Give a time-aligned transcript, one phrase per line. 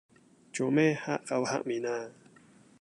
[0.51, 2.09] 做咩黑口黑面呀？